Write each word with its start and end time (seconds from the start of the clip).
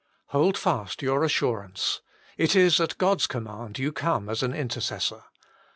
Hold 0.29 0.57
fast 0.57 1.03
your 1.03 1.23
assurance: 1.23 2.01
it 2.35 2.55
is 2.55 2.79
at 2.79 2.97
God 2.97 3.19
s 3.21 3.27
com 3.27 3.43
mand 3.43 3.77
you 3.77 3.91
come 3.91 4.29
as 4.29 4.41
an 4.41 4.51
intercessor. 4.51 5.25